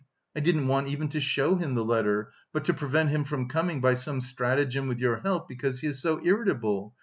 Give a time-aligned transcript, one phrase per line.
[0.35, 3.81] I didn't want even to show him the letter, but to prevent him from coming
[3.81, 5.47] by some stratagem with your help...
[5.47, 6.95] because he is so irritable....